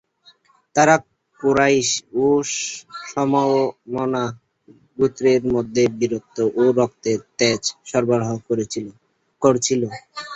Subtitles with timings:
[0.75, 0.95] তারা
[1.41, 1.89] কুরাইশ
[2.17, 2.25] ও
[3.09, 4.23] সমমনা
[4.97, 8.31] গোত্রের মধ্যে বীরত্ব ও রক্তে ত্যাজ সরবরাহ
[9.41, 9.83] করছিল।